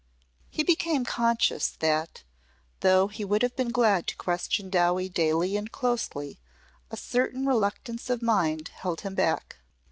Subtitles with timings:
[0.49, 2.23] He became conscious that,
[2.79, 6.39] though he would have been glad to question Dowie daily and closely,
[6.89, 9.57] a certain reluctance of mind held him back.